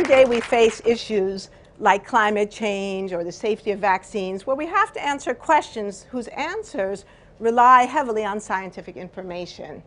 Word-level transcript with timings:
every 0.00 0.14
day 0.16 0.24
we 0.24 0.40
face 0.40 0.80
issues 0.86 1.50
like 1.78 2.06
climate 2.06 2.50
change 2.50 3.12
or 3.12 3.22
the 3.22 3.30
safety 3.30 3.70
of 3.70 3.78
vaccines 3.78 4.46
where 4.46 4.56
we 4.56 4.64
have 4.64 4.90
to 4.94 5.04
answer 5.04 5.34
questions 5.34 6.06
whose 6.10 6.26
answers 6.28 7.04
rely 7.38 7.82
heavily 7.82 8.24
on 8.24 8.40
scientific 8.40 8.96
information. 8.96 9.82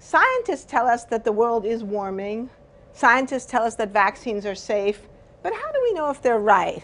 Scientists 0.00 0.64
tell 0.64 0.88
us 0.88 1.04
that 1.04 1.22
the 1.22 1.30
world 1.30 1.64
is 1.64 1.84
warming. 1.84 2.50
Scientists 2.94 3.46
tell 3.46 3.62
us 3.62 3.76
that 3.76 3.92
vaccines 3.92 4.44
are 4.44 4.56
safe. 4.56 5.02
But 5.44 5.52
how 5.52 5.70
do 5.70 5.78
we 5.84 5.92
know 5.92 6.10
if 6.10 6.20
they're 6.20 6.40
right? 6.40 6.82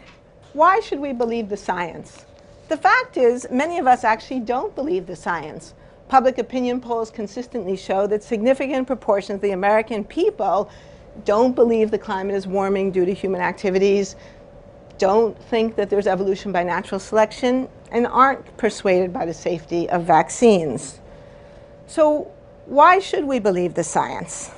Why 0.52 0.78
should 0.78 1.00
we 1.00 1.12
believe 1.12 1.48
the 1.48 1.56
science? 1.56 2.24
The 2.68 2.76
fact 2.76 3.16
is, 3.16 3.48
many 3.50 3.78
of 3.78 3.88
us 3.88 4.04
actually 4.04 4.40
don't 4.40 4.72
believe 4.76 5.08
the 5.08 5.16
science. 5.16 5.74
Public 6.06 6.38
opinion 6.38 6.80
polls 6.80 7.10
consistently 7.10 7.76
show 7.76 8.06
that 8.06 8.22
significant 8.22 8.86
proportions 8.86 9.36
of 9.36 9.40
the 9.40 9.50
American 9.50 10.04
people 10.04 10.70
don't 11.24 11.54
believe 11.54 11.90
the 11.90 11.98
climate 11.98 12.34
is 12.34 12.46
warming 12.46 12.90
due 12.90 13.04
to 13.04 13.12
human 13.12 13.40
activities, 13.40 14.16
don't 14.98 15.40
think 15.44 15.76
that 15.76 15.90
there's 15.90 16.06
evolution 16.06 16.52
by 16.52 16.64
natural 16.64 16.98
selection, 16.98 17.68
and 17.90 18.06
aren't 18.06 18.56
persuaded 18.56 19.12
by 19.12 19.24
the 19.24 19.32
safety 19.32 19.88
of 19.90 20.04
vaccines. 20.04 21.00
So 21.86 22.30
why 22.66 22.98
should 22.98 23.24
we 23.24 23.38
believe 23.38 23.74
the 23.74 23.84
science? 23.84 24.50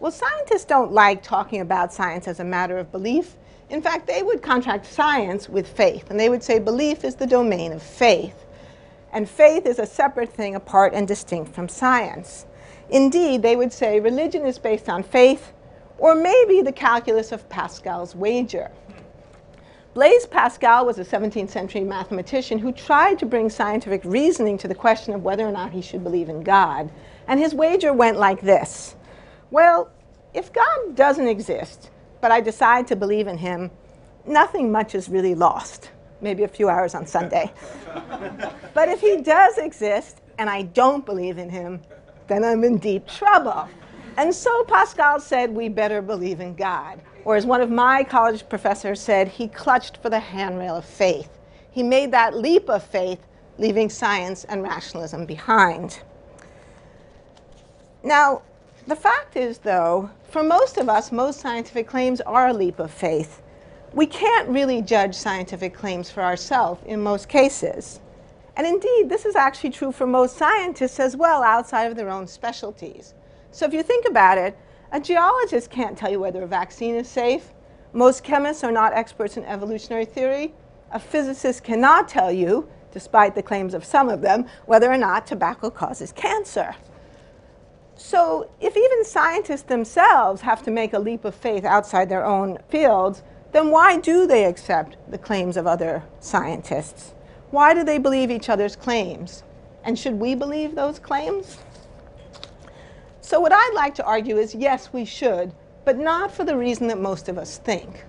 Well, 0.00 0.12
scientists 0.12 0.64
don't 0.64 0.92
like 0.92 1.22
talking 1.22 1.60
about 1.60 1.92
science 1.92 2.28
as 2.28 2.40
a 2.40 2.44
matter 2.44 2.78
of 2.78 2.90
belief. 2.92 3.36
In 3.68 3.82
fact, 3.82 4.06
they 4.06 4.22
would 4.22 4.42
contract 4.42 4.86
science 4.86 5.48
with 5.48 5.68
faith, 5.68 6.10
and 6.10 6.18
they 6.18 6.30
would 6.30 6.42
say 6.42 6.58
belief 6.58 7.04
is 7.04 7.16
the 7.16 7.26
domain 7.26 7.72
of 7.72 7.82
faith. 7.82 8.46
And 9.12 9.28
faith 9.28 9.66
is 9.66 9.78
a 9.78 9.86
separate 9.86 10.32
thing 10.32 10.54
apart 10.54 10.94
and 10.94 11.06
distinct 11.06 11.54
from 11.54 11.68
science. 11.68 12.46
Indeed, 12.90 13.42
they 13.42 13.56
would 13.56 13.72
say 13.72 14.00
religion 14.00 14.46
is 14.46 14.58
based 14.58 14.88
on 14.88 15.02
faith, 15.02 15.52
or 15.98 16.14
maybe 16.14 16.62
the 16.62 16.72
calculus 16.72 17.32
of 17.32 17.48
Pascal's 17.48 18.14
wager. 18.14 18.70
Blaise 19.94 20.26
Pascal 20.26 20.86
was 20.86 20.98
a 20.98 21.04
17th 21.04 21.50
century 21.50 21.82
mathematician 21.82 22.58
who 22.58 22.70
tried 22.70 23.18
to 23.18 23.26
bring 23.26 23.50
scientific 23.50 24.02
reasoning 24.04 24.56
to 24.58 24.68
the 24.68 24.74
question 24.74 25.12
of 25.12 25.24
whether 25.24 25.44
or 25.46 25.50
not 25.50 25.72
he 25.72 25.82
should 25.82 26.04
believe 26.04 26.28
in 26.28 26.42
God. 26.42 26.90
And 27.26 27.40
his 27.40 27.54
wager 27.54 27.92
went 27.92 28.16
like 28.16 28.40
this 28.40 28.94
Well, 29.50 29.90
if 30.34 30.52
God 30.52 30.94
doesn't 30.94 31.26
exist, 31.26 31.90
but 32.20 32.30
I 32.30 32.40
decide 32.40 32.86
to 32.88 32.96
believe 32.96 33.26
in 33.26 33.38
him, 33.38 33.70
nothing 34.26 34.70
much 34.70 34.94
is 34.94 35.08
really 35.08 35.34
lost. 35.34 35.90
Maybe 36.20 36.44
a 36.44 36.48
few 36.48 36.68
hours 36.68 36.94
on 36.94 37.06
Sunday. 37.06 37.52
but 38.74 38.88
if 38.88 39.00
he 39.00 39.20
does 39.22 39.58
exist 39.58 40.20
and 40.38 40.50
I 40.50 40.62
don't 40.62 41.04
believe 41.06 41.38
in 41.38 41.50
him, 41.50 41.80
then 42.28 42.44
I'm 42.44 42.62
in 42.62 42.78
deep 42.78 43.08
trouble. 43.08 43.68
And 44.18 44.34
so 44.34 44.64
Pascal 44.64 45.20
said, 45.20 45.54
we 45.54 45.68
better 45.68 46.02
believe 46.02 46.40
in 46.40 46.56
God. 46.56 47.00
Or 47.24 47.36
as 47.36 47.46
one 47.46 47.60
of 47.60 47.70
my 47.70 48.02
college 48.02 48.48
professors 48.48 49.00
said, 49.00 49.28
he 49.28 49.46
clutched 49.46 49.98
for 49.98 50.10
the 50.10 50.18
handrail 50.18 50.74
of 50.74 50.84
faith. 50.84 51.38
He 51.70 51.84
made 51.84 52.10
that 52.10 52.36
leap 52.36 52.68
of 52.68 52.82
faith, 52.82 53.20
leaving 53.58 53.88
science 53.88 54.42
and 54.42 54.64
rationalism 54.64 55.24
behind. 55.24 56.00
Now, 58.02 58.42
the 58.88 58.96
fact 58.96 59.36
is, 59.36 59.58
though, 59.58 60.10
for 60.28 60.42
most 60.42 60.78
of 60.78 60.88
us, 60.88 61.12
most 61.12 61.38
scientific 61.38 61.86
claims 61.86 62.20
are 62.22 62.48
a 62.48 62.52
leap 62.52 62.80
of 62.80 62.90
faith. 62.90 63.40
We 63.92 64.06
can't 64.06 64.48
really 64.48 64.82
judge 64.82 65.14
scientific 65.14 65.74
claims 65.74 66.10
for 66.10 66.24
ourselves 66.24 66.82
in 66.86 67.00
most 67.00 67.28
cases. 67.28 68.00
And 68.56 68.66
indeed, 68.66 69.08
this 69.08 69.24
is 69.24 69.36
actually 69.36 69.70
true 69.70 69.92
for 69.92 70.08
most 70.08 70.36
scientists 70.36 70.98
as 70.98 71.14
well 71.14 71.44
outside 71.44 71.84
of 71.84 71.96
their 71.96 72.10
own 72.10 72.26
specialties. 72.26 73.14
So 73.58 73.66
if 73.66 73.74
you 73.74 73.82
think 73.82 74.06
about 74.06 74.38
it, 74.38 74.56
a 74.92 75.00
geologist 75.00 75.68
can't 75.68 75.98
tell 75.98 76.12
you 76.12 76.20
whether 76.20 76.44
a 76.44 76.46
vaccine 76.46 76.94
is 76.94 77.08
safe. 77.08 77.54
Most 77.92 78.22
chemists 78.22 78.62
are 78.62 78.70
not 78.70 78.92
experts 78.92 79.36
in 79.36 79.44
evolutionary 79.46 80.04
theory. 80.04 80.54
A 80.92 81.00
physicist 81.00 81.64
cannot 81.64 82.06
tell 82.06 82.30
you, 82.30 82.68
despite 82.92 83.34
the 83.34 83.42
claims 83.42 83.74
of 83.74 83.84
some 83.84 84.08
of 84.08 84.20
them, 84.20 84.46
whether 84.66 84.88
or 84.88 84.96
not 84.96 85.26
tobacco 85.26 85.70
causes 85.70 86.12
cancer. 86.12 86.76
So 87.96 88.48
if 88.60 88.76
even 88.76 89.04
scientists 89.04 89.62
themselves 89.62 90.42
have 90.42 90.62
to 90.62 90.70
make 90.70 90.92
a 90.92 91.00
leap 91.00 91.24
of 91.24 91.34
faith 91.34 91.64
outside 91.64 92.08
their 92.08 92.24
own 92.24 92.58
fields, 92.68 93.24
then 93.50 93.72
why 93.72 93.98
do 93.98 94.24
they 94.28 94.44
accept 94.44 94.96
the 95.10 95.18
claims 95.18 95.56
of 95.56 95.66
other 95.66 96.04
scientists? 96.20 97.12
Why 97.50 97.74
do 97.74 97.82
they 97.82 97.98
believe 97.98 98.30
each 98.30 98.50
other's 98.50 98.76
claims? 98.76 99.42
And 99.82 99.98
should 99.98 100.20
we 100.20 100.36
believe 100.36 100.76
those 100.76 101.00
claims? 101.00 101.58
So 103.28 103.38
what 103.40 103.52
I'd 103.52 103.74
like 103.74 103.94
to 103.96 104.04
argue 104.06 104.38
is 104.38 104.54
yes, 104.54 104.90
we 104.90 105.04
should, 105.04 105.52
but 105.84 105.98
not 105.98 106.32
for 106.32 106.46
the 106.46 106.56
reason 106.56 106.86
that 106.86 106.98
most 106.98 107.28
of 107.28 107.36
us 107.36 107.58
think. 107.58 108.06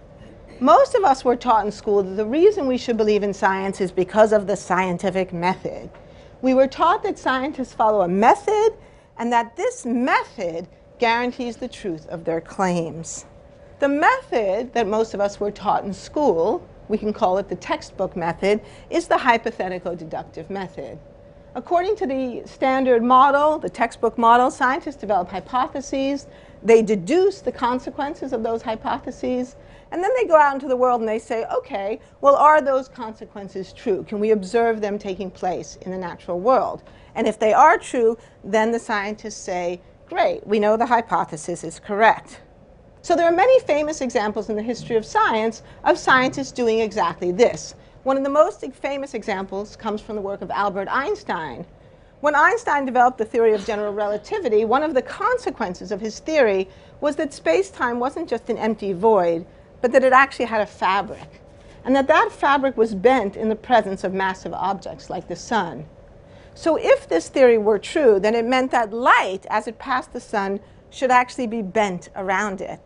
Most 0.61 0.95
of 0.95 1.03
us 1.03 1.25
were 1.25 1.35
taught 1.35 1.65
in 1.65 1.73
school 1.73 2.01
that 2.03 2.15
the 2.15 2.25
reason 2.25 2.67
we 2.67 2.77
should 2.77 2.95
believe 2.95 3.21
in 3.21 3.33
science 3.33 3.81
is 3.81 3.91
because 3.91 4.31
of 4.31 4.47
the 4.47 4.55
scientific 4.55 5.33
method. 5.33 5.89
We 6.41 6.53
were 6.53 6.67
taught 6.67 7.03
that 7.03 7.19
scientists 7.19 7.73
follow 7.73 7.99
a 7.99 8.07
method 8.07 8.77
and 9.17 9.29
that 9.33 9.57
this 9.57 9.85
method 9.85 10.69
guarantees 10.99 11.57
the 11.57 11.67
truth 11.67 12.07
of 12.07 12.23
their 12.23 12.39
claims. 12.39 13.25
The 13.79 13.89
method 13.89 14.71
that 14.71 14.87
most 14.87 15.13
of 15.13 15.19
us 15.19 15.37
were 15.37 15.51
taught 15.51 15.83
in 15.83 15.93
school, 15.93 16.65
we 16.87 16.97
can 16.97 17.11
call 17.11 17.37
it 17.39 17.49
the 17.49 17.57
textbook 17.57 18.15
method, 18.15 18.61
is 18.89 19.09
the 19.09 19.15
hypothetico-deductive 19.15 20.49
method. 20.49 20.97
According 21.59 21.97
to 21.97 22.07
the 22.07 22.43
standard 22.45 23.03
model, 23.03 23.59
the 23.59 23.69
textbook 23.69 24.17
model, 24.17 24.49
scientists 24.49 24.95
develop 24.95 25.27
hypotheses, 25.27 26.25
they 26.63 26.81
deduce 26.81 27.41
the 27.41 27.51
consequences 27.51 28.31
of 28.31 28.43
those 28.43 28.61
hypotheses, 28.61 29.57
and 29.91 30.01
then 30.01 30.09
they 30.15 30.23
go 30.23 30.37
out 30.37 30.53
into 30.53 30.69
the 30.69 30.77
world 30.77 31.01
and 31.01 31.09
they 31.09 31.19
say, 31.19 31.43
okay, 31.53 31.99
well, 32.21 32.37
are 32.37 32.61
those 32.61 32.87
consequences 32.87 33.73
true? 33.73 34.05
Can 34.05 34.21
we 34.21 34.31
observe 34.31 34.79
them 34.79 34.97
taking 34.97 35.29
place 35.29 35.77
in 35.81 35.91
the 35.91 35.97
natural 35.97 36.39
world? 36.39 36.81
And 37.13 37.27
if 37.27 37.37
they 37.37 37.51
are 37.51 37.77
true, 37.77 38.17
then 38.41 38.71
the 38.71 38.79
scientists 38.79 39.35
say, 39.35 39.81
great, 40.07 40.47
we 40.47 40.59
know 40.59 40.77
the 40.77 40.85
hypothesis 40.85 41.65
is 41.65 41.77
correct. 41.77 42.39
So 43.01 43.17
there 43.17 43.25
are 43.25 43.35
many 43.35 43.59
famous 43.59 43.99
examples 43.99 44.49
in 44.49 44.55
the 44.55 44.63
history 44.63 44.95
of 44.95 45.05
science 45.05 45.61
of 45.83 45.97
scientists 45.97 46.53
doing 46.53 46.79
exactly 46.79 47.33
this. 47.33 47.75
One 48.03 48.15
of 48.15 48.23
the 48.23 48.29
most 48.29 48.63
famous 48.71 49.13
examples 49.13 49.75
comes 49.75 49.99
from 49.99 50.15
the 50.15 50.21
work 50.21 50.41
of 50.41 50.49
Albert 50.51 50.87
Einstein. 50.89 51.65
When 52.21 52.33
Einstein 52.33 52.85
developed 52.85 53.17
the 53.17 53.25
theory 53.25 53.53
of 53.53 53.65
general 53.65 53.93
relativity, 53.93 54.63
one 54.63 54.83
of 54.83 54.93
the 54.93 55.01
consequences 55.01 55.91
of 55.91 55.99
his 55.99 56.19
theory 56.19 56.69
was 57.01 57.17
that 57.17 57.33
space-time 57.33 57.99
wasn't 57.99 58.29
just 58.29 58.49
an 58.49 58.57
empty 58.57 58.93
void, 58.93 59.45
but 59.81 59.91
that 59.91 60.05
it 60.05 60.13
actually 60.13 60.45
had 60.45 60.61
a 60.61 60.65
fabric, 60.65 61.41
and 61.83 61.93
that 61.93 62.07
that 62.07 62.31
fabric 62.31 62.77
was 62.77 62.95
bent 62.95 63.35
in 63.35 63.49
the 63.49 63.55
presence 63.55 64.05
of 64.05 64.13
massive 64.13 64.53
objects 64.53 65.09
like 65.09 65.27
the 65.27 65.35
sun. 65.35 65.85
So 66.55 66.77
if 66.77 67.07
this 67.07 67.27
theory 67.27 67.57
were 67.57 67.79
true, 67.79 68.17
then 68.17 68.33
it 68.33 68.45
meant 68.45 68.71
that 68.71 68.93
light, 68.93 69.45
as 69.49 69.67
it 69.67 69.77
passed 69.77 70.13
the 70.13 70.21
sun, 70.21 70.61
should 70.89 71.11
actually 71.11 71.47
be 71.47 71.61
bent 71.61 72.07
around 72.15 72.61
it. 72.61 72.79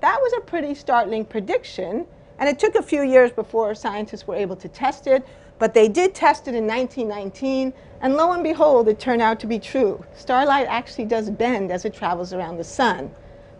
That 0.00 0.20
was 0.20 0.32
a 0.36 0.40
pretty 0.40 0.74
startling 0.74 1.24
prediction, 1.24 2.06
and 2.38 2.48
it 2.48 2.58
took 2.58 2.74
a 2.74 2.82
few 2.82 3.02
years 3.02 3.32
before 3.32 3.74
scientists 3.74 4.26
were 4.26 4.34
able 4.34 4.56
to 4.56 4.68
test 4.68 5.06
it, 5.06 5.26
but 5.58 5.72
they 5.72 5.88
did 5.88 6.14
test 6.14 6.48
it 6.48 6.54
in 6.54 6.66
1919, 6.66 7.72
and 8.00 8.16
lo 8.16 8.32
and 8.32 8.42
behold, 8.42 8.88
it 8.88 9.00
turned 9.00 9.22
out 9.22 9.40
to 9.40 9.46
be 9.46 9.58
true. 9.58 10.04
Starlight 10.14 10.66
actually 10.68 11.06
does 11.06 11.30
bend 11.30 11.70
as 11.70 11.84
it 11.84 11.94
travels 11.94 12.32
around 12.32 12.58
the 12.58 12.64
sun. 12.64 13.10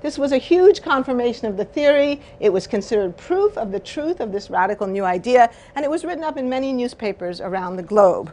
This 0.03 0.19
was 0.19 0.33
a 0.33 0.39
huge 0.39 0.83
confirmation 0.83 1.47
of 1.47 1.57
the 1.57 1.65
theory. 1.65 2.21
It 2.39 2.53
was 2.53 2.67
considered 2.67 3.17
proof 3.17 3.57
of 3.57 3.73
the 3.73 3.81
truth 3.81 4.21
of 4.21 4.31
this 4.31 4.51
radical 4.51 4.87
new 4.87 5.05
idea, 5.05 5.51
and 5.75 5.85
it 5.85 5.91
was 5.91 6.05
written 6.05 6.23
up 6.23 6.37
in 6.37 6.49
many 6.49 6.73
newspapers 6.73 7.41
around 7.41 7.77
the 7.77 7.83
globe. 7.83 8.31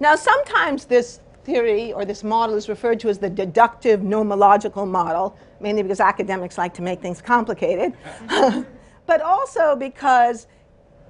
Now, 0.00 0.16
sometimes 0.16 0.86
this 0.86 1.20
theory 1.50 1.92
or 1.92 2.04
this 2.04 2.22
model 2.22 2.56
is 2.56 2.68
referred 2.68 3.00
to 3.00 3.08
as 3.08 3.18
the 3.18 3.28
deductive 3.28 4.00
nomological 4.00 4.86
model, 4.86 5.36
mainly 5.60 5.82
because 5.82 6.00
academics 6.00 6.56
like 6.56 6.72
to 6.74 6.82
make 6.82 7.00
things 7.00 7.20
complicated, 7.20 7.92
but 9.06 9.20
also 9.20 9.74
because 9.74 10.46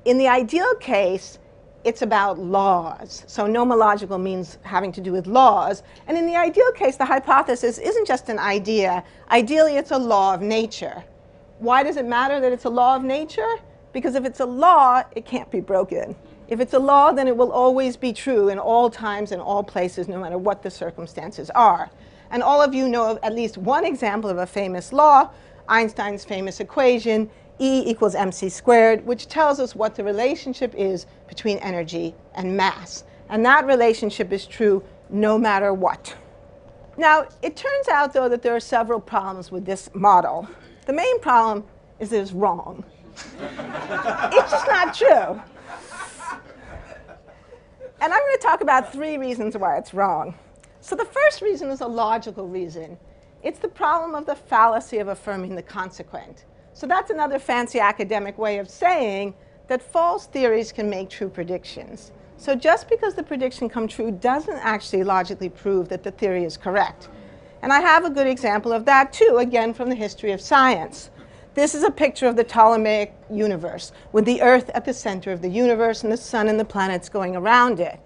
in 0.05 0.17
the 0.17 0.29
ideal 0.29 0.75
case, 0.77 1.39
it's 1.85 2.03
about 2.03 2.39
laws. 2.39 3.25
So 3.27 3.47
nomological 3.47 4.21
means 4.21 4.59
having 4.63 4.93
to 4.93 5.01
do 5.01 5.13
with 5.13 5.27
laws. 5.27 5.83
And 6.07 6.17
in 6.17 6.27
the 6.27 6.37
ideal 6.37 6.73
case, 6.73 6.97
the 6.97 7.07
hypothesis 7.07 7.79
isn't 7.79 8.07
just 8.07 8.29
an 8.29 8.39
idea. 8.39 9.03
Ideally, 9.31 9.77
it's 9.77 9.91
a 9.91 9.99
law 9.99 10.35
of 10.35 10.43
nature. 10.43 11.05
Why 11.59 11.83
does 11.83 11.97
it 11.97 12.07
matter 12.07 12.41
that 12.41 12.53
it's 12.53 12.65
a 12.65 12.71
law 12.71 12.97
of 12.97 13.03
nature? 13.03 13.57
Because 13.93 14.15
if 14.15 14.25
it's 14.25 14.41
a 14.41 14.47
law, 14.47 15.03
it 15.17 15.25
can't 15.25 15.51
be 15.51 15.61
broken. 15.61 16.17
If 16.51 16.59
it's 16.59 16.75
a 16.75 16.81
law, 16.81 17.13
then 17.13 17.29
it 17.29 17.37
will 17.37 17.53
always 17.53 17.97
be 17.97 18.13
true 18.13 18.49
in 18.49 18.59
all 18.59 18.91
times 18.91 19.31
and 19.31 19.41
all 19.41 19.63
places, 19.63 20.09
no 20.09 20.19
matter 20.19 20.37
what 20.37 20.65
the 20.65 20.71
circumstances 20.71 21.49
are. 21.51 21.91
And 22.33 22.43
all 22.43 22.61
of 22.61 22.75
you 22.75 22.89
know 22.89 23.13
of 23.13 23.19
at 23.23 23.35
least 23.35 23.57
one 23.57 23.85
example 23.85 24.29
of 24.29 24.39
a 24.39 24.47
famous 24.47 24.93
law, 24.93 25.31
Einstein's 25.69 26.25
famous 26.25 26.59
equation, 26.59 27.31
E 27.61 27.85
equals 27.87 28.17
mc 28.17 28.49
squared, 28.49 29.07
which 29.07 29.29
tells 29.29 29.61
us 29.61 29.77
what 29.77 29.95
the 29.95 30.03
relationship 30.03 30.75
is 30.75 31.07
between 31.29 31.59
energy 31.59 32.15
and 32.35 32.57
mass. 32.57 33.05
And 33.29 33.45
that 33.47 33.67
relationship 33.67 34.33
is 34.33 34.45
true 34.45 34.83
no 35.09 35.39
matter 35.39 35.73
what. 35.73 36.17
Now, 36.97 37.29
it 37.43 37.55
turns 37.55 37.89
out, 37.89 38.13
though, 38.13 38.29
that 38.29 38.43
there 38.43 38.57
are 38.57 38.61
several 38.61 38.99
problems 38.99 39.53
with 39.53 39.65
this 39.65 39.89
model. 39.95 40.49
The 40.87 40.93
main 40.93 41.21
problem 41.21 41.65
is 42.01 42.13
it's 42.13 42.33
wrong. 42.33 42.83
it's 43.15 44.51
just 44.51 44.67
not 44.67 44.95
true. 44.95 45.41
And 48.03 48.15
I'm 48.15 48.21
going 48.21 48.37
to 48.39 48.43
talk 48.43 48.63
about 48.63 48.91
three 48.91 49.19
reasons 49.19 49.59
why 49.59 49.77
it's 49.77 49.93
wrong. 49.93 50.35
So 50.81 50.97
the 50.97 51.05
first 51.05 51.43
reason 51.43 51.69
is 51.69 51.83
a 51.83 51.87
logical 51.87 52.49
reason. 52.49 52.97
It's 53.43 53.59
the 53.59 53.69
problem 53.69 54.15
of 54.15 54.25
the 54.25 54.35
fallacy 54.35 54.99
of 54.99 55.09
affirming 55.09 55.55
the 55.55 55.63
consequent. 55.63 56.47
So 56.73 56.87
that's 56.87 57.11
another 57.11 57.39
fancy 57.39 57.79
academic 57.79 58.39
way 58.39 58.57
of 58.57 58.71
saying 58.71 59.35
that 59.69 59.83
false 59.83 60.27
theories 60.27 60.73
can 60.73 60.89
make 60.89 61.11
true 61.11 61.29
predictions. 61.29 62.13
So 62.39 62.55
just 62.55 62.89
because 62.89 63.15
the 63.15 63.23
prediction 63.23 63.69
comes 63.69 63.93
true 63.93 64.11
doesn't 64.11 64.59
actually 64.63 65.05
logically 65.05 65.51
prove 65.51 65.91
that 65.91 66.03
the 66.03 66.11
theory 66.11 66.45
is 66.45 66.57
correct. 66.57 67.11
And 67.61 67.71
I 67.71 67.81
have 67.81 68.07
a 68.07 68.11
good 68.11 68.27
example 68.27 68.73
of 68.73 68.87
that 68.87 69.13
too, 69.13 69.37
again 69.41 69.75
from 69.75 69.91
the 69.91 69.95
history 69.95 70.33
of 70.33 70.41
science. 70.41 71.11
This 71.55 71.75
is 71.75 71.83
a 71.83 71.91
picture 71.91 72.29
of 72.29 72.37
the 72.37 72.45
Ptolemaic 72.45 73.13
universe, 73.29 73.91
with 74.13 74.25
the 74.25 74.41
Earth 74.41 74.71
at 74.73 74.85
the 74.85 74.95
center 74.95 75.33
of 75.33 75.43
the 75.43 75.49
universe 75.49 76.05
and 76.05 76.13
the 76.13 76.17
sun 76.17 76.47
and 76.47 76.61
the 76.61 76.65
planets 76.65 77.09
going 77.09 77.35
around 77.35 77.81
it. 77.81 77.99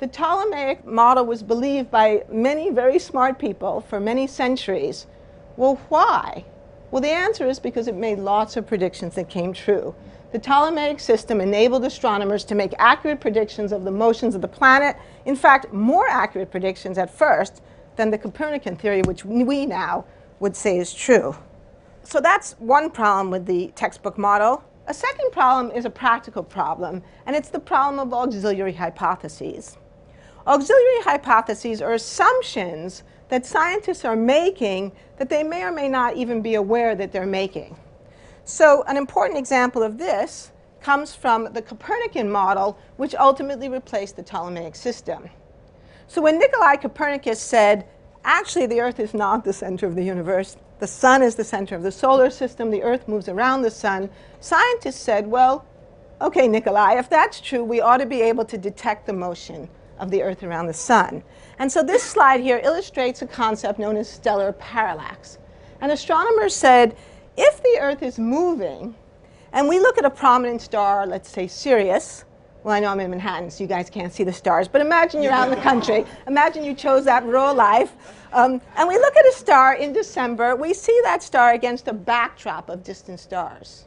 The 0.00 0.08
Ptolemaic 0.08 0.84
model 0.84 1.24
was 1.24 1.44
believed 1.44 1.88
by 1.92 2.24
many 2.28 2.70
very 2.70 2.98
smart 2.98 3.38
people 3.38 3.80
for 3.80 4.00
many 4.00 4.26
centuries. 4.26 5.06
Well, 5.56 5.76
why? 5.88 6.46
Well, 6.90 7.00
the 7.00 7.10
answer 7.10 7.46
is 7.46 7.60
because 7.60 7.86
it 7.86 7.94
made 7.94 8.18
lots 8.18 8.56
of 8.56 8.66
predictions 8.66 9.14
that 9.14 9.28
came 9.28 9.52
true. 9.52 9.94
The 10.32 10.40
Ptolemaic 10.40 10.98
system 10.98 11.40
enabled 11.40 11.84
astronomers 11.84 12.42
to 12.46 12.56
make 12.56 12.74
accurate 12.80 13.20
predictions 13.20 13.70
of 13.70 13.84
the 13.84 13.92
motions 13.92 14.34
of 14.34 14.40
the 14.42 14.48
planet, 14.48 14.96
in 15.26 15.36
fact, 15.36 15.72
more 15.72 16.08
accurate 16.08 16.50
predictions 16.50 16.98
at 16.98 17.08
first 17.08 17.62
than 17.94 18.10
the 18.10 18.18
Copernican 18.18 18.74
theory, 18.74 19.02
which 19.02 19.24
we 19.24 19.64
now 19.64 20.06
would 20.40 20.56
say 20.56 20.76
is 20.76 20.92
true. 20.92 21.36
So 22.04 22.20
that's 22.20 22.52
one 22.58 22.90
problem 22.90 23.30
with 23.30 23.46
the 23.46 23.72
textbook 23.74 24.18
model. 24.18 24.62
A 24.86 24.94
second 24.94 25.32
problem 25.32 25.74
is 25.74 25.86
a 25.86 25.90
practical 25.90 26.42
problem, 26.42 27.02
and 27.24 27.34
it's 27.34 27.48
the 27.48 27.58
problem 27.58 27.98
of 27.98 28.12
auxiliary 28.12 28.74
hypotheses. 28.74 29.78
Auxiliary 30.46 31.00
hypotheses 31.00 31.80
are 31.80 31.94
assumptions 31.94 33.02
that 33.30 33.46
scientists 33.46 34.04
are 34.04 34.14
making 34.14 34.92
that 35.16 35.30
they 35.30 35.42
may 35.42 35.62
or 35.62 35.72
may 35.72 35.88
not 35.88 36.16
even 36.16 36.42
be 36.42 36.56
aware 36.56 36.94
that 36.94 37.10
they're 37.10 37.24
making. 37.24 37.74
So 38.44 38.84
an 38.86 38.98
important 38.98 39.38
example 39.38 39.82
of 39.82 39.96
this 39.96 40.52
comes 40.82 41.14
from 41.14 41.50
the 41.54 41.62
Copernican 41.62 42.30
model, 42.30 42.78
which 42.98 43.14
ultimately 43.14 43.70
replaced 43.70 44.16
the 44.16 44.22
Ptolemaic 44.22 44.76
system. 44.76 45.30
So 46.06 46.20
when 46.20 46.38
Nikolai 46.38 46.76
Copernicus 46.76 47.40
said, 47.40 47.86
actually 48.22 48.66
the 48.66 48.80
Earth 48.80 49.00
is 49.00 49.14
not 49.14 49.44
the 49.44 49.52
center 49.54 49.86
of 49.86 49.94
the 49.94 50.04
universe, 50.04 50.58
the 50.84 50.88
sun 50.88 51.22
is 51.22 51.34
the 51.34 51.44
center 51.44 51.74
of 51.74 51.82
the 51.82 51.90
solar 51.90 52.28
system, 52.28 52.70
the 52.70 52.82
Earth 52.82 53.08
moves 53.08 53.26
around 53.26 53.62
the 53.62 53.70
sun, 53.70 54.10
scientists 54.40 55.00
said, 55.00 55.26
well, 55.26 55.64
okay, 56.20 56.46
Nikolai, 56.46 56.98
if 56.98 57.08
that's 57.08 57.40
true, 57.40 57.64
we 57.64 57.80
ought 57.80 57.96
to 57.96 58.04
be 58.04 58.20
able 58.20 58.44
to 58.44 58.58
detect 58.58 59.06
the 59.06 59.12
motion 59.14 59.66
of 59.98 60.10
the 60.10 60.20
Earth 60.22 60.42
around 60.42 60.66
the 60.66 60.74
sun. 60.74 61.22
And 61.58 61.72
so 61.72 61.82
this 61.82 62.02
slide 62.02 62.42
here 62.42 62.60
illustrates 62.62 63.22
a 63.22 63.26
concept 63.26 63.78
known 63.78 63.96
as 63.96 64.10
stellar 64.10 64.52
parallax. 64.52 65.38
And 65.80 65.90
astronomers 65.90 66.54
said, 66.54 66.94
if 67.38 67.62
the 67.62 67.78
Earth 67.80 68.02
is 68.02 68.18
moving, 68.18 68.94
and 69.54 69.66
we 69.66 69.80
look 69.80 69.96
at 69.96 70.04
a 70.04 70.10
prominent 70.10 70.60
star, 70.60 71.06
let's 71.06 71.30
say 71.30 71.46
Sirius, 71.46 72.26
well, 72.64 72.74
I 72.74 72.80
know 72.80 72.88
I'm 72.88 73.00
in 73.00 73.10
Manhattan, 73.10 73.50
so 73.50 73.62
you 73.62 73.68
guys 73.68 73.90
can't 73.90 74.12
see 74.12 74.24
the 74.24 74.32
stars, 74.32 74.68
but 74.68 74.80
imagine 74.80 75.22
you're 75.22 75.32
out 75.32 75.48
in 75.48 75.54
the 75.54 75.62
country. 75.62 76.06
Imagine 76.26 76.64
you 76.64 76.72
chose 76.72 77.04
that 77.04 77.22
rural 77.24 77.54
life. 77.54 77.92
Um, 78.34 78.60
and 78.76 78.88
we 78.88 78.96
look 78.96 79.16
at 79.16 79.24
a 79.26 79.32
star 79.32 79.74
in 79.74 79.92
December, 79.92 80.56
we 80.56 80.74
see 80.74 81.00
that 81.04 81.22
star 81.22 81.52
against 81.52 81.86
a 81.86 81.92
backdrop 81.92 82.68
of 82.68 82.82
distant 82.82 83.20
stars. 83.20 83.84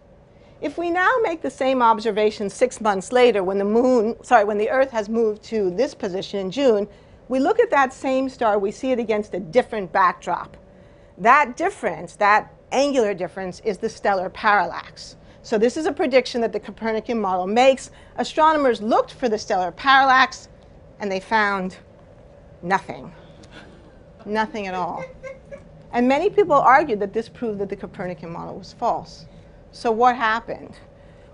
If 0.61 0.77
we 0.77 0.89
now 0.89 1.11
make 1.21 1.41
the 1.41 1.51
same 1.51 1.81
observation 1.81 2.49
six 2.49 2.79
months 2.79 3.11
later 3.11 3.43
when 3.43 3.57
the 3.57 3.65
moon, 3.65 4.15
sorry, 4.23 4.45
when 4.45 4.57
the 4.57 4.69
Earth 4.69 4.89
has 4.91 5.09
moved 5.09 5.43
to 5.43 5.69
this 5.71 5.93
position 5.93 6.39
in 6.39 6.49
June, 6.49 6.87
we 7.27 7.39
look 7.39 7.59
at 7.59 7.69
that 7.71 7.91
same 7.91 8.29
star, 8.29 8.57
we 8.57 8.71
see 8.71 8.91
it 8.91 8.99
against 8.99 9.33
a 9.33 9.39
different 9.41 9.91
backdrop. 9.91 10.55
That 11.17 11.57
difference, 11.57 12.15
that 12.15 12.53
angular 12.71 13.13
difference 13.13 13.59
is 13.65 13.79
the 13.79 13.89
stellar 13.89 14.29
parallax. 14.29 15.17
So 15.41 15.57
this 15.57 15.75
is 15.75 15.87
a 15.87 15.91
prediction 15.91 16.39
that 16.39 16.53
the 16.53 16.59
Copernican 16.61 17.19
model 17.19 17.47
makes. 17.47 17.91
Astronomers 18.15 18.81
looked 18.81 19.13
for 19.13 19.27
the 19.27 19.37
stellar 19.37 19.73
parallax 19.73 20.47
and 21.01 21.11
they 21.11 21.19
found 21.19 21.75
nothing. 22.63 23.11
Nothing 24.27 24.67
at 24.67 24.73
all. 24.73 25.03
And 25.91 26.07
many 26.07 26.29
people 26.29 26.53
argued 26.53 26.99
that 26.99 27.13
this 27.13 27.29
proved 27.29 27.59
that 27.59 27.69
the 27.69 27.75
Copernican 27.75 28.31
model 28.31 28.57
was 28.57 28.73
false. 28.73 29.25
So 29.71 29.91
what 29.91 30.15
happened? 30.15 30.75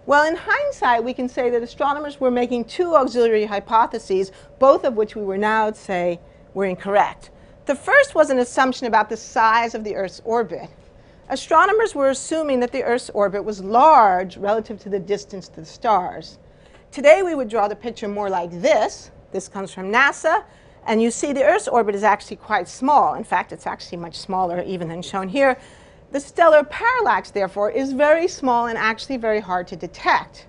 Well, 0.06 0.28
in 0.28 0.36
hindsight, 0.36 1.04
we 1.04 1.14
can 1.14 1.30
say 1.30 1.50
that 1.50 1.64
astronomers 1.64 2.20
were 2.20 2.32
making 2.32 2.66
two 2.66 2.96
auxiliary 2.96 3.46
hypotheses, 3.46 4.32
both 4.60 4.84
of 4.84 4.96
which 4.96 5.16
we 5.16 5.24
were 5.24 5.38
now 5.38 5.72
say 5.72 6.20
were 6.54 6.66
incorrect. 6.66 7.32
The 7.66 7.76
first 7.76 8.14
was 8.14 8.30
an 8.30 8.40
assumption 8.40 8.88
about 8.88 9.10
the 9.10 9.18
size 9.18 9.74
of 9.74 9.84
the 9.84 9.96
Earth's 9.96 10.22
orbit 10.26 10.70
astronomers 11.30 11.96
were 11.96 12.10
assuming 12.10 12.60
that 12.60 12.72
the 12.72 12.84
Earth's 12.84 13.10
orbit 13.12 13.44
was 13.44 13.64
large 13.64 14.38
relative 14.38 14.80
to 14.80 14.90
the 14.90 15.00
distance 15.00 15.48
to 15.50 15.62
the 15.62 15.66
stars. 15.66 16.38
Today 16.92 17.24
we 17.24 17.36
would 17.36 17.50
draw 17.50 17.68
the 17.68 17.76
picture 17.76 18.08
more 18.08 18.30
like 18.30 18.52
this. 18.62 19.12
This 19.32 19.48
comes 19.48 19.74
from 19.74 19.92
NASA. 19.92 20.44
And 20.86 21.02
you 21.02 21.12
see 21.12 21.32
the 21.32 21.44
Earth's 21.44 21.68
orbit 21.68 21.96
is 21.96 22.04
actually 22.04 22.38
quite 22.38 22.68
small. 22.68 23.14
In 23.14 23.24
fact, 23.24 23.52
it's 23.52 23.68
actually 23.68 23.98
much 23.98 24.16
smaller 24.16 24.62
even 24.64 24.90
than 24.90 25.02
shown 25.02 25.30
here. 25.30 25.58
The 26.12 26.20
stellar 26.20 26.64
parallax, 26.64 27.32
therefore, 27.32 27.72
is 27.72 27.94
very 27.94 28.28
small 28.28 28.68
and 28.68 28.78
actually 28.78 29.18
very 29.18 29.40
hard 29.40 29.68
to 29.70 29.76
detect. 29.76 30.46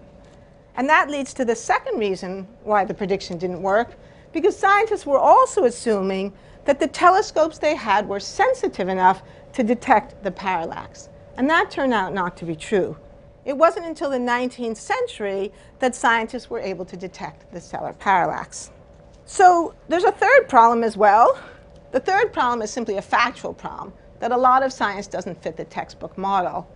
And 0.77 0.89
that 0.89 1.09
leads 1.09 1.33
to 1.35 1.45
the 1.45 1.55
second 1.55 1.99
reason 1.99 2.49
why 2.65 2.85
the 2.85 2.95
prediction 2.95 3.39
didn't 3.39 3.63
work, 3.63 3.95
because 4.33 4.59
scientists 4.59 5.07
were 5.07 5.19
also 5.19 5.65
assuming 5.65 6.33
that 6.65 6.81
the 6.81 6.89
telescopes 6.89 7.59
they 7.59 7.77
had 7.77 8.09
were 8.09 8.21
sensitive 8.21 8.89
enough 8.89 9.23
to 9.53 9.63
detect 9.63 10.23
the 10.25 10.31
parallax. 10.31 11.09
And 11.37 11.49
that 11.49 11.71
turned 11.71 11.95
out 11.95 12.13
not 12.13 12.37
to 12.39 12.45
be 12.45 12.57
true. 12.57 12.97
It 13.45 13.57
wasn't 13.57 13.87
until 13.87 14.11
the 14.11 14.19
19th 14.19 14.79
century 14.79 15.53
that 15.79 15.95
scientists 15.95 16.51
were 16.51 16.61
able 16.61 16.85
to 16.87 16.97
detect 16.97 17.53
the 17.53 17.61
stellar 17.61 17.93
parallax. 17.93 18.71
So 19.27 19.75
there's 19.89 20.05
a 20.05 20.13
third 20.13 20.49
problem 20.49 20.85
as 20.85 20.97
well. 20.97 21.39
The 21.93 22.01
third 22.01 22.33
problem 22.33 22.61
is 22.61 22.71
simply 22.71 22.99
a 22.99 23.03
factual 23.03 23.55
problem, 23.55 23.93
that 24.21 24.33
a 24.33 24.37
lot 24.37 24.63
of 24.63 24.73
science 24.73 25.07
doesn't 25.07 25.43
fit 25.43 25.57
the 25.57 25.65
textbook 25.65 26.19
model. 26.19 26.69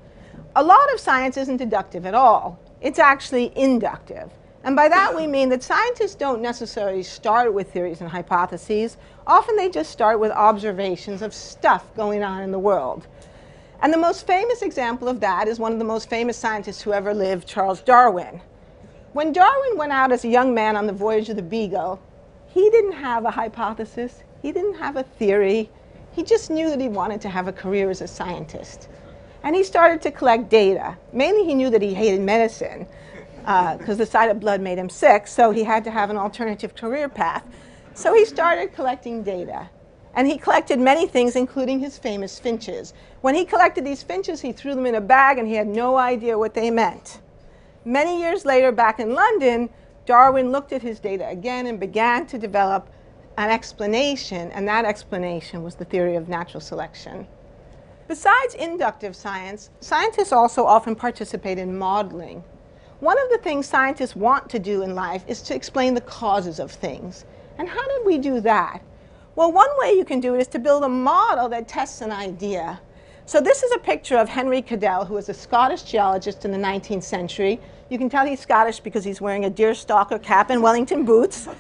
A 0.57 0.63
lot 0.63 0.93
of 0.95 1.01
science 1.01 1.37
isn't 1.37 1.59
deductive 1.59 2.07
at 2.07 2.15
all. 2.15 2.59
It's 2.81 2.99
actually 2.99 3.53
inductive. 3.57 4.31
And 4.65 4.75
by 4.75 4.89
that 4.89 5.15
we 5.15 5.27
mean 5.27 5.51
that 5.51 5.63
scientists 5.63 6.15
don't 6.15 6.41
necessarily 6.41 7.03
start 7.03 7.53
with 7.53 7.73
theories 7.73 8.01
and 8.01 8.11
hypotheses. 8.11 8.97
Often 9.27 9.57
they 9.57 9.69
just 9.69 9.91
start 9.91 10.19
with 10.19 10.33
observations 10.33 11.21
of 11.23 11.35
stuff 11.35 11.95
going 11.97 12.23
on 12.23 12.43
in 12.43 12.51
the 12.51 12.59
world. 12.59 13.07
And 13.83 13.93
the 13.93 13.99
most 13.99 14.27
famous 14.27 14.63
example 14.63 15.09
of 15.09 15.21
that 15.21 15.49
is 15.49 15.59
one 15.59 15.73
of 15.73 15.79
the 15.79 15.85
most 15.85 16.09
famous 16.09 16.37
scientists 16.37 16.83
who 16.83 16.93
ever 16.93 17.15
lived, 17.15 17.47
Charles 17.47 17.83
Darwin. 17.83 18.41
When 19.13 19.33
Darwin 19.33 19.77
went 19.77 19.93
out 19.93 20.13
as 20.13 20.25
a 20.25 20.29
young 20.29 20.55
man 20.55 20.77
on 20.77 20.87
the 20.87 20.93
voyage 20.93 21.29
of 21.29 21.37
the 21.37 21.43
Beagle, 21.43 22.01
he 22.49 22.71
didn't 22.71 22.93
have 22.93 23.25
a 23.25 23.31
hypothesis, 23.31 24.23
he 24.43 24.53
didn't 24.53 24.75
have 24.75 24.97
a 24.97 25.03
theory, 25.03 25.71
he 26.13 26.23
just 26.23 26.51
knew 26.51 26.71
that 26.71 26.81
he 26.81 26.89
wanted 26.89 27.21
to 27.21 27.29
have 27.29 27.49
a 27.49 27.53
career 27.53 27.91
as 27.91 28.01
a 28.01 28.09
scientist. 28.09 28.89
And 29.43 29.55
he 29.55 29.63
started 29.63 30.03
to 30.03 30.11
collect 30.11 30.49
data. 30.49 30.97
Mainly 31.13 31.45
he 31.45 31.55
knew 31.55 31.71
that 31.71 31.83
he 31.83 31.95
hated 31.95 32.21
medicine, 32.21 32.87
because 33.39 33.91
uh, 33.91 33.95
the 33.95 34.07
sight 34.07 34.31
of 34.31 34.41
blood 34.41 34.61
made 34.61 34.79
him 34.79 34.89
sick, 34.91 35.27
so 35.27 35.51
he 35.51 35.65
had 35.65 35.85
to 35.85 35.91
have 35.91 36.11
an 36.11 36.17
alternative 36.17 36.75
career 36.75 37.09
path. 37.09 37.47
So 37.95 38.15
he 38.15 38.25
started 38.25 38.75
collecting 38.75 39.23
data. 39.23 39.71
And 40.15 40.27
he 40.27 40.39
collected 40.39 40.81
many 40.81 41.07
things, 41.07 41.37
including 41.37 41.79
his 41.79 41.97
famous 41.97 42.39
finches. 42.41 42.95
When 43.21 43.37
he 43.37 43.45
collected 43.45 43.85
these 43.85 44.03
finches, 44.03 44.41
he 44.41 44.53
threw 44.53 44.75
them 44.75 44.87
in 44.87 44.97
a 44.97 45.01
bag 45.01 45.39
and 45.39 45.47
he 45.47 45.55
had 45.55 45.69
no 45.69 45.97
idea 45.97 46.37
what 46.37 46.55
they 46.55 46.71
meant. 46.71 47.21
Many 47.85 48.21
years 48.21 48.45
later, 48.45 48.73
back 48.73 48.99
in 48.99 49.15
London, 49.15 49.71
Darwin 50.09 50.51
looked 50.51 50.73
at 50.73 50.81
his 50.81 51.01
data 51.01 51.29
again 51.29 51.67
and 51.67 51.79
began 51.79 52.25
to 52.29 52.39
develop 52.39 52.89
an 53.37 53.51
explanation, 53.51 54.51
and 54.53 54.67
that 54.67 54.87
explanation 54.87 55.63
was 55.63 55.75
the 55.75 55.85
theory 55.85 56.17
of 56.17 56.31
natural 56.31 56.63
selection. 56.63 57.27
Besides 58.09 58.55
inductive 58.55 59.15
science, 59.15 59.69
scientists 59.81 60.33
also 60.33 60.65
often 60.65 60.97
participate 60.97 61.59
in 61.59 61.77
modeling. 61.77 62.43
One 63.01 63.19
of 63.19 63.29
the 63.29 63.37
things 63.37 63.67
scientists 63.67 64.17
want 64.17 64.49
to 64.49 64.59
do 64.59 64.81
in 64.81 64.95
life 64.95 65.25
is 65.29 65.43
to 65.43 65.55
explain 65.55 65.93
the 65.93 66.01
causes 66.01 66.59
of 66.59 66.73
things. 66.73 67.27
And 67.59 67.69
how 67.69 67.87
did 67.87 68.07
we 68.07 68.17
do 68.17 68.41
that? 68.41 68.81
Well, 69.37 69.53
one 69.53 69.69
way 69.77 69.93
you 69.93 70.07
can 70.07 70.21
do 70.21 70.35
it 70.35 70.41
is 70.41 70.49
to 70.49 70.59
build 70.59 70.85
a 70.85 70.89
model 70.89 71.51
that 71.51 71.69
tests 71.69 72.01
an 72.01 72.13
idea. 72.13 72.81
So 73.27 73.43
this 73.43 73.63
is 73.63 73.73
a 73.73 73.79
picture 73.79 74.17
of 74.17 74.31
Henry 74.31 74.63
Cadell, 74.63 75.05
who 75.05 75.17
was 75.17 75.29
a 75.29 75.35
Scottish 75.35 75.83
geologist 75.83 76.47
in 76.47 76.51
the 76.51 76.57
19th 76.57 77.03
century. 77.03 77.61
You 77.91 77.97
can 77.97 78.11
tell 78.11 78.27
he's 78.27 78.41
Scottish 78.41 78.81
because 78.81 79.03
he's 79.05 79.21
wearing 79.21 79.47
a 79.47 79.51
deerstalker 79.51 80.23
cap 80.23 80.51
and 80.51 80.63
Wellington 80.63 81.05
boots. 81.07 81.47
and 81.47 81.57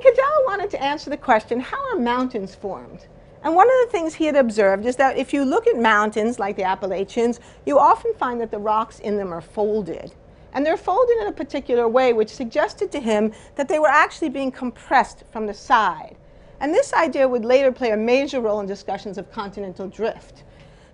Cadell 0.00 0.44
wanted 0.46 0.70
to 0.70 0.80
answer 0.82 1.10
the 1.10 1.16
question, 1.16 1.58
how 1.58 1.90
are 1.90 1.98
mountains 1.98 2.54
formed? 2.54 3.06
And 3.42 3.56
one 3.56 3.66
of 3.68 3.74
the 3.84 3.90
things 3.90 4.14
he 4.14 4.26
had 4.26 4.36
observed 4.36 4.86
is 4.86 4.94
that 4.96 5.16
if 5.16 5.32
you 5.32 5.44
look 5.44 5.66
at 5.66 5.76
mountains 5.76 6.38
like 6.38 6.54
the 6.56 6.62
Appalachians, 6.62 7.40
you 7.66 7.78
often 7.78 8.14
find 8.14 8.40
that 8.40 8.52
the 8.52 8.58
rocks 8.58 9.00
in 9.00 9.16
them 9.16 9.32
are 9.32 9.40
folded. 9.40 10.14
And 10.52 10.64
they're 10.64 10.76
folded 10.76 11.18
in 11.18 11.26
a 11.26 11.32
particular 11.32 11.88
way, 11.88 12.12
which 12.12 12.30
suggested 12.30 12.92
to 12.92 13.00
him 13.00 13.32
that 13.56 13.68
they 13.68 13.78
were 13.80 13.88
actually 13.88 14.28
being 14.28 14.52
compressed 14.52 15.24
from 15.32 15.46
the 15.46 15.54
side. 15.54 16.16
And 16.60 16.72
this 16.72 16.92
idea 16.92 17.28
would 17.28 17.44
later 17.44 17.72
play 17.72 17.90
a 17.90 17.96
major 17.96 18.40
role 18.40 18.60
in 18.60 18.66
discussions 18.66 19.18
of 19.18 19.30
continental 19.30 19.88
drift. 19.88 20.44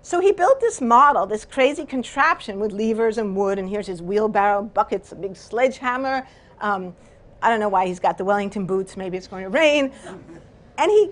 So 0.04 0.20
he 0.20 0.32
built 0.32 0.60
this 0.60 0.82
model, 0.82 1.24
this 1.24 1.46
crazy 1.46 1.86
contraption 1.86 2.60
with 2.60 2.72
levers 2.72 3.16
and 3.16 3.34
wood, 3.34 3.58
and 3.58 3.66
here's 3.66 3.86
his 3.86 4.02
wheelbarrow, 4.02 4.60
buckets, 4.60 5.12
a 5.12 5.14
big 5.14 5.34
sledgehammer. 5.34 6.28
Um, 6.60 6.94
I 7.40 7.48
don't 7.48 7.58
know 7.58 7.70
why 7.70 7.86
he's 7.86 8.00
got 8.00 8.18
the 8.18 8.24
Wellington 8.24 8.66
boots, 8.66 8.98
maybe 8.98 9.16
it's 9.16 9.26
going 9.26 9.44
to 9.44 9.48
rain. 9.48 9.90
And 10.76 10.90
he 10.90 11.08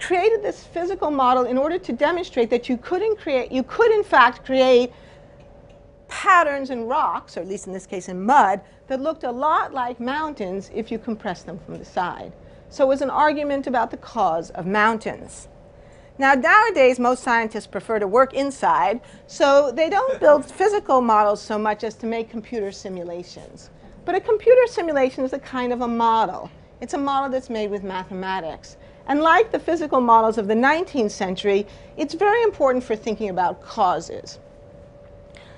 created 0.00 0.42
this 0.42 0.64
physical 0.64 1.12
model 1.12 1.44
in 1.44 1.56
order 1.56 1.78
to 1.78 1.92
demonstrate 1.92 2.50
that 2.50 2.68
you 2.68 2.76
couldn't 2.76 3.20
create, 3.20 3.52
you 3.52 3.62
could 3.62 3.92
in 3.92 4.02
fact 4.02 4.44
create 4.44 4.92
patterns 6.08 6.70
in 6.70 6.86
rocks, 6.86 7.36
or 7.36 7.40
at 7.40 7.46
least 7.46 7.68
in 7.68 7.72
this 7.72 7.86
case 7.86 8.08
in 8.08 8.20
mud, 8.20 8.60
that 8.88 9.00
looked 9.00 9.22
a 9.22 9.30
lot 9.30 9.72
like 9.72 10.00
mountains 10.00 10.72
if 10.74 10.90
you 10.90 10.98
compressed 10.98 11.46
them 11.46 11.60
from 11.60 11.78
the 11.78 11.84
side. 11.84 12.32
So 12.68 12.84
it 12.84 12.88
was 12.88 13.00
an 13.00 13.10
argument 13.10 13.68
about 13.68 13.92
the 13.92 13.96
cause 13.96 14.50
of 14.50 14.66
mountains. 14.66 15.46
Now, 16.18 16.34
nowadays, 16.34 16.98
most 16.98 17.22
scientists 17.22 17.68
prefer 17.68 18.00
to 18.00 18.08
work 18.08 18.34
inside, 18.34 19.00
so 19.28 19.70
they 19.70 19.88
don't 19.88 20.18
build 20.18 20.44
physical 20.44 21.00
models 21.00 21.40
so 21.40 21.56
much 21.56 21.84
as 21.84 21.94
to 21.96 22.06
make 22.06 22.28
computer 22.28 22.72
simulations. 22.72 23.70
But 24.04 24.16
a 24.16 24.20
computer 24.20 24.66
simulation 24.66 25.22
is 25.24 25.32
a 25.32 25.38
kind 25.38 25.72
of 25.72 25.80
a 25.80 25.86
model. 25.86 26.50
It's 26.80 26.94
a 26.94 26.98
model 26.98 27.30
that's 27.30 27.48
made 27.48 27.70
with 27.70 27.84
mathematics. 27.84 28.76
And 29.06 29.20
like 29.20 29.52
the 29.52 29.60
physical 29.60 30.00
models 30.00 30.38
of 30.38 30.48
the 30.48 30.54
19th 30.54 31.12
century, 31.12 31.66
it's 31.96 32.14
very 32.14 32.42
important 32.42 32.82
for 32.82 32.96
thinking 32.96 33.30
about 33.30 33.62
causes. 33.62 34.40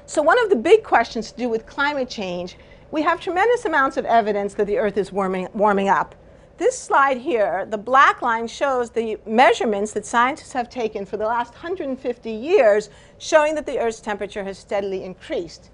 So 0.04 0.20
one 0.20 0.42
of 0.42 0.50
the 0.50 0.56
big 0.56 0.82
questions 0.82 1.32
to 1.32 1.38
do 1.38 1.48
with 1.48 1.64
climate 1.66 2.10
change, 2.10 2.56
we 2.90 3.00
have 3.02 3.18
tremendous 3.18 3.64
amounts 3.64 3.96
of 3.96 4.04
evidence 4.04 4.54
that 4.54 4.66
the 4.66 4.76
Earth 4.76 4.98
is 4.98 5.10
warming, 5.10 5.48
warming 5.54 5.88
up. 5.88 6.14
This 6.60 6.78
slide 6.78 7.16
here, 7.16 7.64
the 7.64 7.78
black 7.78 8.20
line 8.20 8.46
shows 8.46 8.90
the 8.90 9.16
measurements 9.24 9.94
that 9.94 10.04
scientists 10.04 10.52
have 10.52 10.68
taken 10.68 11.06
for 11.06 11.16
the 11.16 11.24
last 11.24 11.54
150 11.54 12.30
years, 12.30 12.90
showing 13.16 13.54
that 13.54 13.64
the 13.64 13.78
Earth's 13.78 14.02
temperature 14.02 14.44
has 14.44 14.58
steadily 14.58 15.02
increased. 15.02 15.70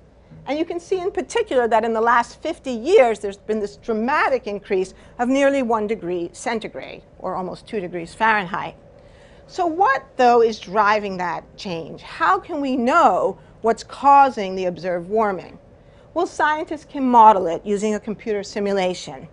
And 0.47 0.57
you 0.57 0.65
can 0.65 0.79
see 0.79 1.01
in 1.01 1.11
particular 1.11 1.67
that 1.67 1.85
in 1.85 1.93
the 1.93 2.01
last 2.01 2.41
50 2.41 2.71
years, 2.71 3.19
there's 3.19 3.37
been 3.37 3.59
this 3.59 3.79
dramatic 3.79 4.47
increase 4.47 4.95
of 5.19 5.29
nearly 5.29 5.61
one 5.65 5.89
degree 5.89 6.31
centigrade, 6.33 7.03
or 7.19 7.35
almost 7.35 7.67
two 7.67 7.81
degrees 7.81 8.15
Fahrenheit. 8.15 8.77
So 9.49 9.67
what, 9.67 10.07
though, 10.17 10.41
is 10.41 10.61
driving 10.61 11.17
that 11.17 11.45
change? 11.57 12.03
How 12.03 12.39
can 12.39 12.61
we 12.61 12.77
know 12.77 13.41
what's 13.63 13.83
causing 13.83 14.55
the 14.55 14.67
observed 14.67 15.09
warming? 15.09 15.59
Well, 16.15 16.29
scientists 16.29 16.85
can 16.85 17.03
model 17.03 17.49
it 17.49 17.67
using 17.67 17.97
a 17.97 18.01
computer 18.01 18.45
simulation. 18.45 19.27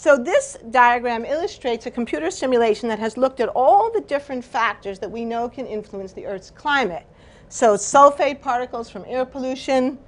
So 0.00 0.16
this 0.16 0.56
diagram 0.70 1.26
illustrates 1.26 1.84
a 1.84 1.90
computer 1.90 2.30
simulation 2.30 2.88
that 2.88 2.98
has 2.98 3.18
looked 3.18 3.38
at 3.38 3.50
all 3.50 3.92
the 3.92 4.00
different 4.00 4.42
factors 4.42 4.98
that 4.98 5.10
we 5.10 5.26
know 5.26 5.46
can 5.46 5.66
influence 5.66 6.14
the 6.14 6.24
Earth's 6.24 6.48
climate. 6.50 7.04
So 7.50 7.74
sulfate 7.74 8.40
particles 8.40 8.88
from 8.88 9.04
air 9.06 9.26
pollution, 9.26 9.98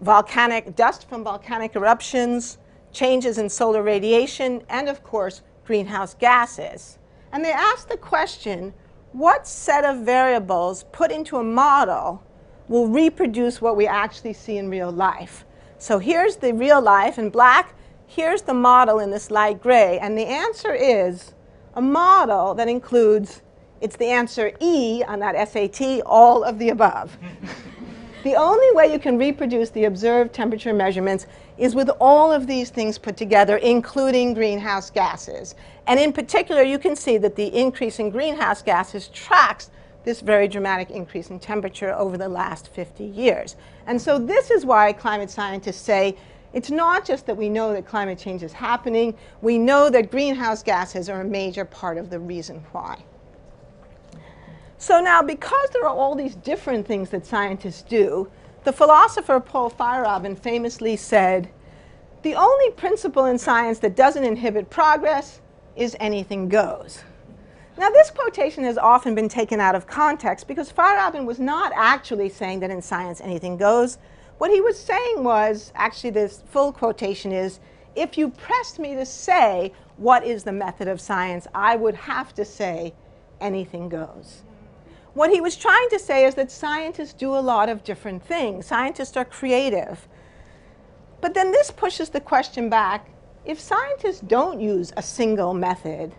volcanic 0.00 0.74
dust 0.74 1.08
from 1.08 1.22
volcanic 1.22 1.76
eruptions, 1.76 2.58
changes 2.90 3.38
in 3.38 3.48
solar 3.48 3.84
radiation, 3.84 4.64
and 4.68 4.88
of 4.88 5.04
course, 5.04 5.42
greenhouse 5.64 6.14
gases. 6.14 6.98
And 7.30 7.44
they 7.44 7.52
asked 7.52 7.88
the 7.88 7.98
question, 7.98 8.74
what 9.12 9.46
set 9.46 9.84
of 9.84 9.98
variables 9.98 10.86
put 10.90 11.12
into 11.12 11.36
a 11.36 11.44
model 11.44 12.20
will 12.66 12.88
reproduce 12.88 13.62
what 13.62 13.76
we 13.76 13.86
actually 13.86 14.32
see 14.32 14.56
in 14.56 14.68
real 14.68 14.90
life? 14.90 15.44
So 15.78 16.00
here's 16.00 16.34
the 16.34 16.52
real 16.52 16.82
life 16.82 17.16
in 17.16 17.30
black, 17.30 17.76
here's 18.10 18.42
the 18.42 18.54
model 18.54 18.98
in 18.98 19.10
this 19.10 19.30
light 19.30 19.62
gray, 19.62 19.98
and 20.00 20.18
the 20.18 20.26
answer 20.26 20.74
is 20.74 21.32
a 21.74 21.80
model 21.80 22.54
that 22.54 22.68
includes, 22.68 23.42
it's 23.80 23.96
the 23.96 24.06
answer 24.06 24.52
E 24.60 25.04
on 25.06 25.20
that 25.20 25.48
SAT, 25.48 26.02
all 26.04 26.42
of 26.42 26.58
the 26.58 26.70
above. 26.70 27.16
The 28.22 28.34
only 28.34 28.70
way 28.72 28.92
you 28.92 28.98
can 28.98 29.16
reproduce 29.16 29.70
the 29.70 29.86
observed 29.86 30.34
temperature 30.34 30.74
measurements 30.74 31.26
is 31.56 31.74
with 31.74 31.88
all 32.02 32.30
of 32.30 32.46
these 32.46 32.68
things 32.68 32.98
put 32.98 33.16
together, 33.16 33.56
including 33.56 34.34
greenhouse 34.34 34.90
gases. 34.90 35.54
And 35.86 35.98
in 35.98 36.12
particular, 36.12 36.60
you 36.60 36.78
can 36.78 36.94
see 36.94 37.16
that 37.16 37.34
the 37.34 37.46
increase 37.46 37.98
in 37.98 38.10
greenhouse 38.10 38.60
gases 38.60 39.08
tracks 39.08 39.70
this 40.04 40.20
very 40.20 40.48
dramatic 40.48 40.90
increase 40.90 41.30
in 41.30 41.40
temperature 41.40 41.94
over 41.94 42.18
the 42.18 42.28
last 42.28 42.68
50 42.68 43.04
years. 43.04 43.56
And 43.86 43.98
so 43.98 44.18
this 44.18 44.50
is 44.50 44.66
why 44.66 44.92
climate 44.92 45.30
scientists 45.30 45.80
say 45.80 46.18
it's 46.52 46.70
not 46.70 47.04
just 47.04 47.26
that 47.26 47.36
we 47.36 47.48
know 47.48 47.72
that 47.72 47.86
climate 47.86 48.18
change 48.18 48.42
is 48.42 48.52
happening, 48.52 49.16
we 49.40 49.58
know 49.58 49.90
that 49.90 50.10
greenhouse 50.10 50.62
gases 50.62 51.08
are 51.08 51.20
a 51.20 51.24
major 51.24 51.64
part 51.64 51.96
of 51.96 52.10
the 52.10 52.18
reason 52.18 52.64
why. 52.72 53.02
So 54.78 55.00
now, 55.00 55.22
because 55.22 55.68
there 55.70 55.84
are 55.84 55.94
all 55.94 56.14
these 56.14 56.34
different 56.36 56.86
things 56.86 57.10
that 57.10 57.26
scientists 57.26 57.82
do, 57.82 58.30
the 58.64 58.72
philosopher 58.72 59.38
Paul 59.38 59.70
Feyerabend 59.70 60.38
famously 60.38 60.96
said, 60.96 61.50
the 62.22 62.34
only 62.34 62.70
principle 62.72 63.26
in 63.26 63.38
science 63.38 63.78
that 63.80 63.96
doesn't 63.96 64.24
inhibit 64.24 64.70
progress 64.70 65.40
is 65.76 65.96
anything 66.00 66.48
goes. 66.48 67.02
Now, 67.78 67.88
this 67.88 68.10
quotation 68.10 68.64
has 68.64 68.76
often 68.76 69.14
been 69.14 69.28
taken 69.28 69.60
out 69.60 69.74
of 69.74 69.86
context 69.86 70.46
because 70.46 70.70
Feyerabend 70.70 71.24
was 71.24 71.38
not 71.38 71.72
actually 71.74 72.28
saying 72.28 72.60
that 72.60 72.70
in 72.70 72.82
science 72.82 73.20
anything 73.20 73.56
goes. 73.56 73.96
What 74.40 74.50
he 74.50 74.62
was 74.62 74.78
saying 74.78 75.22
was, 75.22 75.70
actually 75.74 76.12
this 76.12 76.42
full 76.46 76.72
quotation 76.72 77.30
is, 77.30 77.60
if 77.94 78.16
you 78.16 78.30
pressed 78.30 78.78
me 78.78 78.94
to 78.94 79.04
say 79.04 79.70
what 79.98 80.24
is 80.24 80.44
the 80.44 80.50
method 80.50 80.88
of 80.88 80.98
science, 80.98 81.46
I 81.54 81.76
would 81.76 81.94
have 81.94 82.32
to 82.36 82.46
say 82.46 82.94
anything 83.38 83.90
goes. 83.90 84.40
What 85.12 85.30
he 85.30 85.42
was 85.42 85.56
trying 85.56 85.90
to 85.90 85.98
say 85.98 86.24
is 86.24 86.36
that 86.36 86.50
scientists 86.50 87.12
do 87.12 87.34
a 87.34 87.46
lot 87.52 87.68
of 87.68 87.84
different 87.84 88.24
things. 88.24 88.64
Scientists 88.64 89.14
are 89.14 89.26
creative. 89.26 90.08
But 91.20 91.34
then 91.34 91.52
this 91.52 91.70
pushes 91.70 92.08
the 92.08 92.20
question 92.22 92.70
back, 92.70 93.10
if 93.44 93.60
scientists 93.60 94.20
don't 94.20 94.58
use 94.58 94.90
a 94.96 95.02
single 95.02 95.52
method, 95.52 96.14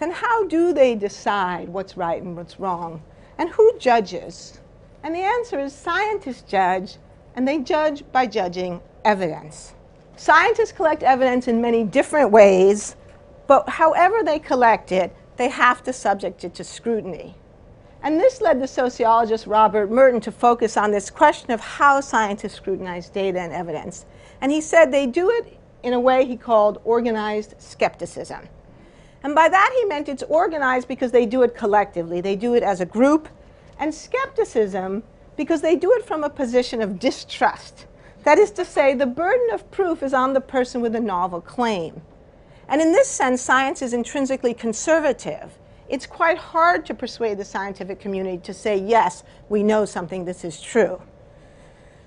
then 0.00 0.10
how 0.10 0.46
do 0.48 0.74
they 0.74 0.94
decide 0.94 1.70
what's 1.70 1.96
right 1.96 2.20
and 2.20 2.36
what's 2.36 2.60
wrong? 2.60 3.02
And 3.38 3.48
who 3.48 3.78
judges? 3.78 4.60
And 5.02 5.14
the 5.14 5.20
answer 5.20 5.58
is 5.58 5.72
scientists 5.72 6.42
judge, 6.42 6.98
and 7.34 7.46
they 7.46 7.58
judge 7.58 8.04
by 8.12 8.26
judging 8.26 8.80
evidence. 9.04 9.74
Scientists 10.16 10.72
collect 10.72 11.02
evidence 11.02 11.48
in 11.48 11.60
many 11.60 11.84
different 11.84 12.30
ways, 12.30 12.96
but 13.46 13.68
however 13.68 14.22
they 14.22 14.38
collect 14.38 14.92
it, 14.92 15.14
they 15.36 15.48
have 15.48 15.82
to 15.82 15.92
subject 15.92 16.44
it 16.44 16.54
to 16.54 16.64
scrutiny. 16.64 17.34
And 18.02 18.20
this 18.20 18.40
led 18.40 18.60
the 18.60 18.68
sociologist 18.68 19.46
Robert 19.46 19.90
Merton 19.90 20.20
to 20.20 20.30
focus 20.30 20.76
on 20.76 20.90
this 20.90 21.10
question 21.10 21.50
of 21.50 21.60
how 21.60 22.00
scientists 22.00 22.54
scrutinize 22.54 23.08
data 23.08 23.40
and 23.40 23.52
evidence. 23.52 24.04
And 24.40 24.52
he 24.52 24.60
said 24.60 24.92
they 24.92 25.06
do 25.06 25.30
it 25.30 25.58
in 25.82 25.94
a 25.94 26.00
way 26.00 26.26
he 26.26 26.36
called 26.36 26.80
organized 26.84 27.54
skepticism. 27.58 28.48
And 29.22 29.34
by 29.34 29.48
that 29.48 29.74
he 29.78 29.86
meant 29.86 30.10
it's 30.10 30.22
organized 30.24 30.86
because 30.86 31.12
they 31.12 31.24
do 31.24 31.42
it 31.42 31.54
collectively, 31.54 32.20
they 32.20 32.36
do 32.36 32.54
it 32.54 32.62
as 32.62 32.80
a 32.82 32.86
group, 32.86 33.26
and 33.78 33.92
skepticism 33.92 35.02
because 35.36 35.60
they 35.60 35.76
do 35.76 35.92
it 35.92 36.04
from 36.04 36.24
a 36.24 36.30
position 36.30 36.80
of 36.82 36.98
distrust. 36.98 37.86
That 38.24 38.38
is 38.38 38.50
to 38.52 38.64
say, 38.64 38.94
the 38.94 39.06
burden 39.06 39.50
of 39.52 39.70
proof 39.70 40.02
is 40.02 40.14
on 40.14 40.32
the 40.32 40.40
person 40.40 40.80
with 40.80 40.94
a 40.94 41.00
novel 41.00 41.40
claim. 41.40 42.00
And 42.68 42.80
in 42.80 42.92
this 42.92 43.08
sense, 43.08 43.42
science 43.42 43.82
is 43.82 43.92
intrinsically 43.92 44.54
conservative 44.54 45.58
it's 45.88 46.06
quite 46.06 46.38
hard 46.38 46.86
to 46.86 46.94
persuade 46.94 47.38
the 47.38 47.44
scientific 47.44 48.00
community 48.00 48.38
to 48.38 48.54
say, 48.54 48.76
yes, 48.76 49.22
we 49.48 49.62
know 49.62 49.84
something, 49.84 50.24
this 50.24 50.44
is 50.44 50.60
true. 50.60 51.00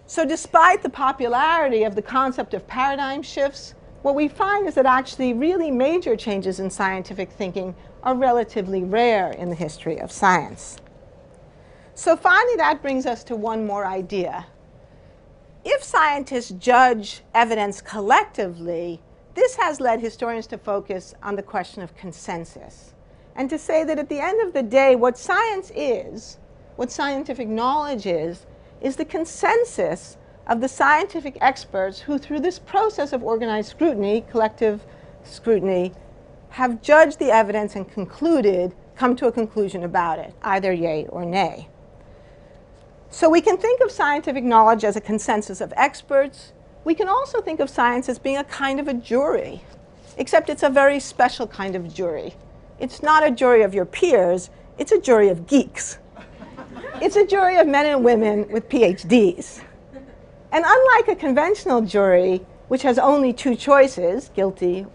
So 0.08 0.26
despite 0.26 0.82
the 0.82 0.90
popularity 0.90 1.84
of 1.84 1.96
the 1.96 2.02
concept 2.02 2.54
of 2.54 2.66
paradigm 2.66 3.22
shifts, 3.22 3.76
what 4.02 4.16
we 4.16 4.28
find 4.28 4.68
is 4.68 4.76
that 4.76 4.86
actually 4.86 5.34
really 5.34 5.70
major 5.70 6.16
changes 6.16 6.60
in 6.60 6.70
scientific 6.70 7.30
thinking 7.32 7.76
are 8.04 8.16
relatively 8.16 8.84
rare 8.84 9.32
in 9.32 9.50
the 9.50 9.56
history 9.56 10.00
of 10.00 10.12
science. 10.12 10.78
So 11.98 12.16
finally, 12.16 12.58
that 12.58 12.84
brings 12.84 13.08
us 13.08 13.24
to 13.24 13.36
one 13.36 13.66
more 13.66 13.84
idea. 13.84 14.46
If 15.66 15.84
scientists 15.84 16.52
judge 16.52 17.24
evidence 17.34 17.82
collectively, 17.82 19.02
this 19.34 19.56
has 19.56 19.80
led 19.80 20.00
historians 20.00 20.46
to 20.48 20.60
focus 20.60 21.16
on 21.24 21.36
the 21.36 21.42
question 21.42 21.82
of 21.82 21.98
consensus 21.98 22.94
and 23.36 23.50
to 23.50 23.58
say 23.58 23.84
that 23.84 23.98
at 23.98 24.10
the 24.10 24.20
end 24.20 24.46
of 24.46 24.54
the 24.54 24.62
day, 24.62 24.96
what 24.96 25.18
science 25.18 25.72
is, 25.76 26.38
what 26.76 26.92
scientific 26.92 27.48
knowledge 27.48 28.06
is, 28.06 28.46
is 28.80 28.96
the 28.96 29.04
consensus 29.04 30.18
of 30.46 30.62
the 30.62 30.70
scientific 30.70 31.36
experts 31.42 32.02
who, 32.02 32.20
through 32.20 32.42
this 32.42 32.60
process 32.60 33.12
of 33.12 33.24
organized 33.24 33.72
scrutiny, 33.72 34.24
collective 34.30 34.86
scrutiny, 35.24 35.94
have 36.50 36.80
judged 36.84 37.18
the 37.18 37.32
evidence 37.32 37.76
and 37.76 37.90
concluded 37.90 38.76
come 38.96 39.16
to 39.16 39.26
a 39.26 39.32
conclusion 39.32 39.84
about 39.84 40.20
it, 40.20 40.36
either 40.44 40.72
yay 40.72 41.08
or 41.08 41.26
nay. 41.26 41.68
So 43.10 43.30
we 43.30 43.42
can 43.42 43.58
think 43.58 43.82
of 43.82 43.92
scientific 43.92 44.44
knowledge 44.44 44.84
as 44.84 44.96
a 44.96 45.02
consensus 45.02 45.62
of 45.62 45.74
experts. 45.78 46.52
We 46.84 46.94
can 46.94 47.08
also 47.08 47.42
think 47.42 47.60
of 47.60 47.70
science 47.70 48.10
as 48.10 48.20
being 48.20 48.38
a 48.38 48.44
kind 48.44 48.80
of 48.80 48.88
a 48.88 48.94
jury, 48.94 49.64
except 50.18 50.50
it's 50.50 50.64
a 50.64 50.70
very 50.70 51.00
special 51.00 51.48
kind 51.48 51.76
of 51.76 51.94
jury. 51.94 52.36
It's 52.80 53.02
not 53.02 53.26
a 53.26 53.32
jury 53.32 53.64
of 53.64 53.74
your 53.74 53.86
peers, 53.86 54.50
it's 54.78 54.92
a 54.92 55.00
jury 55.00 55.30
of 55.30 55.48
geeks. 55.48 56.00
it's 57.02 57.16
a 57.16 57.26
jury 57.26 57.58
of 57.58 57.68
men 57.68 57.86
and 57.86 58.04
women 58.04 58.48
with 58.50 58.70
PhDs. 58.70 59.64
And 60.52 60.66
unlike 60.68 61.08
a 61.08 61.16
conventional 61.16 61.82
jury, 61.82 62.46
which 62.68 62.84
has 62.84 63.00
only 63.00 63.34
two 63.34 63.56
choices, 63.56 64.30
guilty 64.36 64.86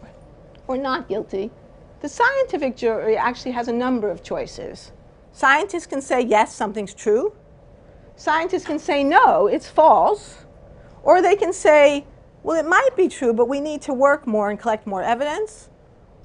or 0.69 0.77
not 0.77 1.09
guilty, 1.09 1.51
the 2.01 2.09
scientific 2.09 2.77
jury 2.77 3.17
actually 3.17 3.53
has 3.53 3.69
a 3.69 3.73
number 3.73 4.11
of 4.11 4.23
choices. 4.23 4.93
Scientists 5.33 5.87
can 5.87 6.03
say, 6.03 6.21
yes, 6.21 6.55
something's 6.55 6.95
true. 6.95 7.33
Scientists 8.17 8.67
can 8.67 8.79
say, 8.79 9.03
no, 9.03 9.47
it's 9.47 9.69
false. 9.69 10.45
Or 11.03 11.21
they 11.23 11.37
can 11.37 11.53
say, 11.53 12.05
well, 12.43 12.59
it 12.59 12.67
might 12.67 12.91
be 12.97 13.09
true, 13.09 13.33
but 13.33 13.49
we 13.49 13.61
need 13.61 13.83
to 13.83 13.95
work 13.95 14.27
more 14.27 14.51
and 14.51 14.59
collect 14.59 14.87
more 14.87 15.03
evidence. 15.03 15.69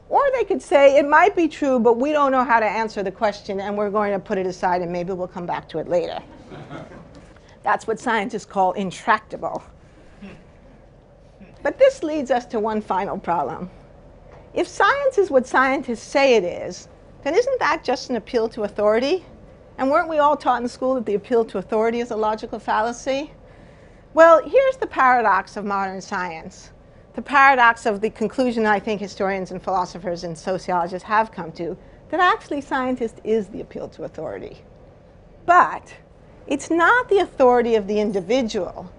Or 0.10 0.22
they 0.34 0.44
could 0.44 0.62
say, 0.62 0.98
it 0.98 1.08
might 1.08 1.36
be 1.36 1.48
true, 1.48 1.80
but 1.80 1.98
we 1.98 2.12
don't 2.12 2.32
know 2.32 2.44
how 2.44 2.60
to 2.60 2.66
answer 2.66 3.04
the 3.04 3.12
question 3.12 3.60
and 3.60 3.78
we're 3.78 3.90
going 3.90 4.14
to 4.14 4.20
put 4.20 4.38
it 4.38 4.46
aside 4.46 4.82
and 4.82 4.92
maybe 4.92 5.14
we'll 5.14 5.28
come 5.28 5.46
back 5.46 5.68
to 5.70 5.80
it 5.80 5.88
later. 5.88 6.20
That's 7.64 7.86
what 7.86 8.00
scientists 8.00 8.46
call 8.46 8.72
intractable. 8.74 9.64
But 11.64 11.78
this 11.78 12.04
leads 12.04 12.32
us 12.32 12.46
to 12.48 12.60
one 12.60 12.82
final 12.82 13.18
problem. 13.18 13.70
If 14.54 14.68
science 14.68 15.18
is 15.18 15.30
what 15.30 15.46
scientists 15.46 16.04
say 16.04 16.36
it 16.36 16.44
is, 16.44 16.88
then 17.24 17.36
isn't 17.36 17.60
that 17.60 17.84
just 17.84 18.10
an 18.10 18.16
appeal 18.16 18.48
to 18.50 18.64
authority? 18.64 19.26
And 19.78 19.92
weren't 19.92 20.10
we 20.10 20.18
all 20.18 20.36
taught 20.36 20.62
in 20.62 20.68
school 20.68 20.96
that 20.96 21.06
the 21.06 21.14
appeal 21.14 21.46
to 21.46 21.60
authority 21.60 22.00
is 22.00 22.12
a 22.12 22.16
logical 22.16 22.60
fallacy? 22.60 23.32
Well, 24.14 24.42
here's 24.42 24.78
the 24.78 24.88
paradox 24.88 25.56
of 25.56 25.66
modern 25.66 26.02
science. 26.02 26.72
The 27.14 27.22
paradox 27.22 27.86
of 27.86 28.02
the 28.02 28.10
conclusion 28.10 28.66
I 28.66 28.80
think 28.80 29.00
historians 29.00 29.52
and 29.52 29.62
philosophers 29.62 30.24
and 30.24 30.38
sociologists 30.38 31.08
have 31.08 31.32
come 31.32 31.52
to 31.54 31.78
that 32.10 32.20
actually 32.20 32.62
scientist 32.62 33.20
is 33.24 33.48
the 33.48 33.62
appeal 33.62 33.88
to 33.90 34.04
authority. 34.04 34.64
But 35.46 35.96
it's 36.48 36.70
not 36.70 37.10
the 37.10 37.20
authority 37.20 37.76
of 37.76 37.88
the 37.88 38.00
individual, 38.00 38.92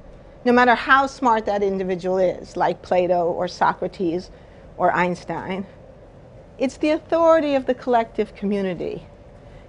no 0.45 0.53
matter 0.53 0.75
how 0.75 1.07
smart 1.07 1.47
that 1.47 1.63
individual 1.63 2.19
is, 2.19 2.57
like 2.57 2.83
Plato 2.83 3.27
or 3.27 3.49
Socrates 3.49 4.31
or 4.77 4.93
Einstein. 4.93 5.67
It's 6.59 6.77
the 6.77 6.91
authority 6.91 7.55
of 7.55 7.67
the 7.67 7.75
collective 7.75 8.35
community. 8.35 9.07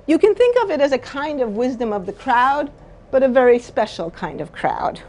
You 0.09 0.17
can 0.17 0.33
think 0.33 0.57
of 0.63 0.71
it 0.71 0.81
as 0.81 0.91
a 0.91 0.97
kind 0.97 1.39
of 1.39 1.55
wisdom 1.55 1.93
of 1.93 2.07
the 2.07 2.13
crowd, 2.13 2.71
but 3.11 3.21
a 3.21 3.27
very 3.27 3.59
special 3.59 4.09
kind 4.09 4.41
of 4.41 4.51
crowd. 4.51 5.03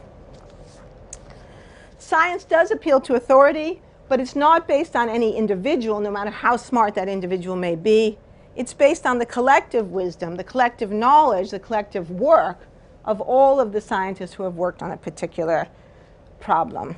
Science 1.99 2.45
does 2.45 2.71
appeal 2.71 3.01
to 3.01 3.15
authority, 3.15 3.81
but 4.11 4.21
it's 4.21 4.37
not 4.37 4.69
based 4.69 4.95
on 4.95 5.09
any 5.09 5.35
individual, 5.35 6.01
no 6.01 6.11
matter 6.11 6.29
how 6.29 6.55
smart 6.55 6.95
that 6.97 7.09
individual 7.09 7.57
may 7.57 7.77
be. 7.77 8.19
It's 8.57 8.75
based 8.75 9.07
on 9.07 9.17
the 9.17 9.25
collective 9.25 9.91
wisdom, 9.91 10.37
the 10.37 10.45
collective 10.45 10.91
knowledge, 10.91 11.51
the 11.51 11.59
collective 11.59 12.11
work 12.11 12.59
of 13.07 13.23
all 13.23 13.59
of 13.59 13.73
the 13.73 13.81
scientists 13.81 14.35
who 14.35 14.43
have 14.43 14.57
worked 14.57 14.83
on 14.83 14.91
a 14.91 14.99
particular 14.99 15.67
problem. 16.41 16.95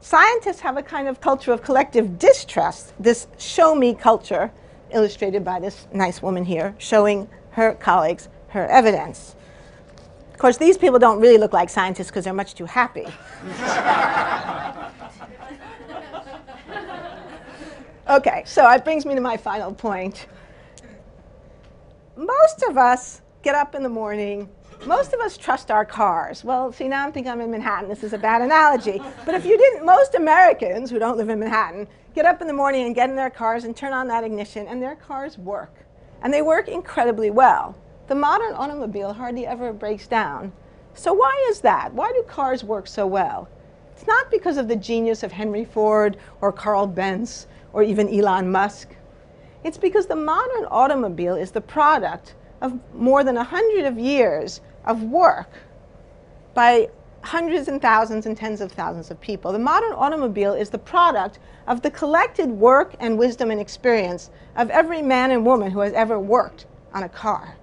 Scientists 0.00 0.60
have 0.60 0.76
a 0.76 0.82
kind 0.82 1.08
of 1.08 1.22
culture 1.22 1.54
of 1.54 1.62
collective 1.62 2.18
distrust, 2.18 2.92
this 3.00 3.28
show 3.38 3.74
me 3.74 3.94
culture, 3.94 4.52
illustrated 4.90 5.42
by 5.42 5.58
this 5.58 5.86
nice 5.92 6.20
woman 6.20 6.44
here, 6.44 6.74
showing 6.76 7.26
her 7.56 7.74
colleagues 7.74 8.28
her 8.48 8.66
evidence. 8.66 9.34
Of 10.32 10.38
course, 10.38 10.58
these 10.58 10.76
people 10.76 10.98
don't 10.98 11.20
really 11.20 11.38
look 11.38 11.54
like 11.54 11.70
scientists 11.70 12.08
because 12.08 12.24
they're 12.24 12.34
much 12.34 12.54
too 12.54 12.66
happy. 12.66 13.00
okay, 18.10 18.42
so 18.44 18.70
it 18.70 18.84
brings 18.84 19.06
me 19.06 19.14
to 19.14 19.22
my 19.22 19.38
final 19.38 19.72
point. 19.72 20.26
Most 22.16 22.62
of 22.68 22.76
us 22.76 23.22
get 23.42 23.54
up 23.54 23.74
in 23.74 23.82
the 23.82 23.88
morning 23.88 24.50
most 24.84 25.14
of 25.14 25.20
us 25.20 25.38
trust 25.38 25.70
our 25.70 25.84
cars. 25.84 26.44
Well, 26.44 26.70
see, 26.70 26.86
now 26.86 27.04
I'm 27.04 27.12
thinking 27.12 27.32
I'm 27.32 27.40
in 27.40 27.50
Manhattan. 27.50 27.88
This 27.88 28.04
is 28.04 28.12
a 28.12 28.18
bad 28.18 28.42
analogy. 28.42 29.00
But 29.24 29.34
if 29.34 29.46
you 29.46 29.56
didn't, 29.56 29.86
most 29.86 30.14
Americans 30.14 30.90
who 30.90 30.98
don't 30.98 31.16
live 31.16 31.30
in 31.30 31.38
Manhattan 31.38 31.88
get 32.14 32.26
up 32.26 32.42
in 32.42 32.46
the 32.46 32.52
morning 32.52 32.84
and 32.84 32.94
get 32.94 33.08
in 33.08 33.16
their 33.16 33.30
cars 33.30 33.64
and 33.64 33.74
turn 33.74 33.92
on 33.92 34.06
that 34.08 34.22
ignition, 34.22 34.66
and 34.66 34.82
their 34.82 34.94
cars 34.94 35.38
work. 35.38 35.85
And 36.22 36.32
they 36.32 36.42
work 36.42 36.68
incredibly 36.68 37.30
well. 37.30 37.76
The 38.08 38.14
modern 38.14 38.54
automobile 38.54 39.12
hardly 39.12 39.46
ever 39.46 39.72
breaks 39.72 40.06
down. 40.06 40.52
So 40.94 41.12
why 41.12 41.46
is 41.50 41.60
that? 41.60 41.92
Why 41.92 42.12
do 42.12 42.22
cars 42.22 42.64
work 42.64 42.86
so 42.86 43.06
well? 43.06 43.48
It's 43.92 44.06
not 44.06 44.30
because 44.30 44.56
of 44.56 44.68
the 44.68 44.76
genius 44.76 45.22
of 45.22 45.32
Henry 45.32 45.64
Ford 45.64 46.16
or 46.40 46.52
Carl 46.52 46.86
Benz 46.86 47.46
or 47.72 47.82
even 47.82 48.08
Elon 48.08 48.50
Musk. 48.50 48.94
It's 49.64 49.78
because 49.78 50.06
the 50.06 50.16
modern 50.16 50.64
automobile 50.66 51.34
is 51.34 51.50
the 51.50 51.60
product 51.60 52.34
of 52.60 52.78
more 52.94 53.24
than 53.24 53.36
a 53.36 53.44
hundred 53.44 53.84
of 53.84 53.98
years 53.98 54.60
of 54.84 55.02
work 55.02 55.50
by 56.54 56.88
hundreds 57.26 57.68
and 57.68 57.82
thousands 57.82 58.24
and 58.26 58.36
tens 58.36 58.60
of 58.60 58.70
thousands 58.70 59.10
of 59.10 59.20
people. 59.20 59.52
The 59.52 59.58
modern 59.58 59.92
automobile 59.92 60.54
is 60.54 60.70
the 60.70 60.78
product 60.78 61.38
of 61.66 61.82
the 61.82 61.90
collected 61.90 62.48
work 62.48 62.94
and 63.00 63.18
wisdom 63.18 63.50
and 63.50 63.60
experience 63.60 64.30
of 64.54 64.70
every 64.70 65.02
man 65.02 65.32
and 65.32 65.44
woman 65.44 65.72
who 65.72 65.80
has 65.80 65.92
ever 65.92 66.18
worked 66.20 66.66
on 66.94 67.02
a 67.02 67.08
car. 67.08 67.56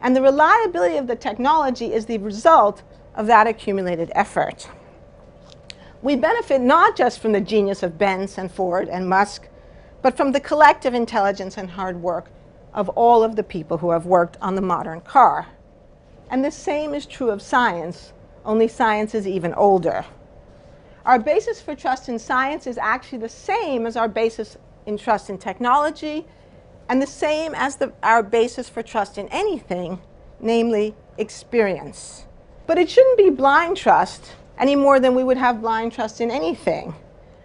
And 0.00 0.16
the 0.16 0.22
reliability 0.22 0.96
of 0.96 1.06
the 1.06 1.16
technology 1.16 1.92
is 1.92 2.06
the 2.06 2.18
result 2.18 2.82
of 3.14 3.26
that 3.26 3.46
accumulated 3.46 4.10
effort. 4.14 4.68
We 6.02 6.16
benefit 6.16 6.60
not 6.60 6.96
just 6.96 7.20
from 7.20 7.32
the 7.32 7.40
genius 7.40 7.82
of 7.82 7.98
Benz 7.98 8.36
and 8.36 8.50
Ford 8.50 8.88
and 8.88 9.08
Musk, 9.08 9.48
but 10.02 10.16
from 10.16 10.32
the 10.32 10.40
collective 10.40 10.92
intelligence 10.92 11.56
and 11.56 11.70
hard 11.70 12.02
work 12.02 12.30
of 12.74 12.88
all 12.90 13.22
of 13.22 13.36
the 13.36 13.42
people 13.42 13.78
who 13.78 13.90
have 13.90 14.04
worked 14.04 14.36
on 14.42 14.54
the 14.54 14.60
modern 14.60 15.00
car. 15.00 15.46
And 16.30 16.44
the 16.44 16.50
same 16.50 16.94
is 16.94 17.06
true 17.06 17.30
of 17.30 17.40
science, 17.40 18.12
only 18.44 18.68
science 18.68 19.14
is 19.14 19.26
even 19.26 19.54
older. 19.54 20.04
Our 21.04 21.18
basis 21.18 21.60
for 21.60 21.74
trust 21.74 22.08
in 22.08 22.18
science 22.18 22.66
is 22.66 22.78
actually 22.78 23.18
the 23.18 23.28
same 23.28 23.86
as 23.86 23.96
our 23.96 24.08
basis 24.08 24.56
in 24.86 24.96
trust 24.96 25.30
in 25.30 25.38
technology, 25.38 26.26
and 26.88 27.00
the 27.00 27.06
same 27.06 27.54
as 27.54 27.76
the, 27.76 27.92
our 28.02 28.22
basis 28.22 28.68
for 28.68 28.82
trust 28.82 29.18
in 29.18 29.28
anything, 29.28 30.00
namely 30.40 30.94
experience. 31.18 32.26
But 32.66 32.78
it 32.78 32.90
shouldn't 32.90 33.18
be 33.18 33.30
blind 33.30 33.76
trust 33.76 34.32
any 34.58 34.76
more 34.76 35.00
than 35.00 35.14
we 35.14 35.24
would 35.24 35.36
have 35.36 35.60
blind 35.60 35.92
trust 35.92 36.20
in 36.20 36.30
anything. 36.30 36.94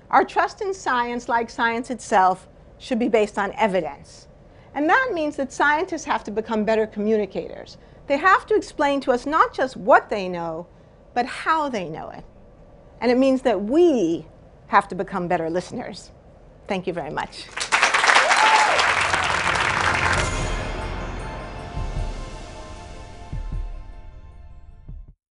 Our 0.09 0.25
trust 0.25 0.61
in 0.61 0.73
science, 0.73 1.29
like 1.29 1.49
science 1.49 1.89
itself, 1.89 2.47
should 2.77 2.99
be 2.99 3.09
based 3.09 3.37
on 3.37 3.51
evidence. 3.53 4.27
And 4.73 4.89
that 4.89 5.11
means 5.13 5.35
that 5.37 5.51
scientists 5.51 6.05
have 6.05 6.23
to 6.25 6.31
become 6.31 6.63
better 6.63 6.87
communicators. 6.87 7.77
They 8.07 8.17
have 8.17 8.45
to 8.47 8.55
explain 8.55 9.01
to 9.01 9.11
us 9.11 9.25
not 9.25 9.53
just 9.53 9.77
what 9.77 10.09
they 10.09 10.27
know, 10.27 10.67
but 11.19 11.25
how 11.25 11.67
they 11.67 11.89
know 11.89 12.09
it. 12.11 12.23
And 13.01 13.11
it 13.11 13.17
means 13.17 13.41
that 13.41 13.61
we 13.61 14.25
have 14.67 14.87
to 14.87 14.95
become 14.95 15.27
better 15.27 15.49
listeners. 15.49 16.11
Thank 16.65 16.87
you 16.87 16.93
very 16.93 17.09
much. 17.11 17.45